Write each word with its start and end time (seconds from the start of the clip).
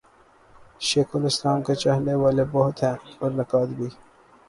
شیخ 0.81 1.09
الاسلام 1.15 1.61
کے 1.61 1.75
چاہنے 1.75 2.13
والے 2.13 2.43
بہت 2.51 2.83
ہیں 2.83 2.95
اور 3.19 3.31
نقاد 3.31 3.67
بھی۔ 3.77 3.89